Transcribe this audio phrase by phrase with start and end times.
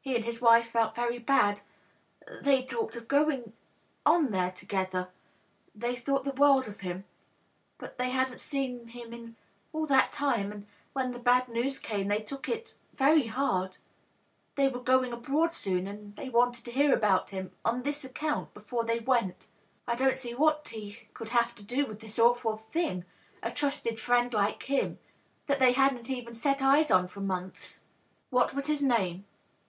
[0.00, 1.60] He and his wife felt very bad.
[2.40, 3.52] They talked of going
[4.06, 5.10] on there together.
[5.74, 7.04] They thought the world of him,
[7.76, 9.36] but they hadnH seen him in
[9.70, 13.76] all that time, and when the bad news came they took it very hard.
[14.54, 18.54] They were going abroad soon, and they wanted to hear about him, on this account,
[18.54, 19.48] before they went.
[19.86, 23.04] I don't see what he could have had to do with this awful thing—
[23.42, 25.00] a trusted friend like him,
[25.48, 27.80] that •ftiey hadn't even set eyes on for monflis."
[28.30, 28.30] DOUGLAS DUANE.
[28.30, 29.26] 637" What was his name?'